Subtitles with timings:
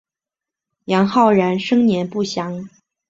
[0.85, 2.67] 杨浩然生年不详。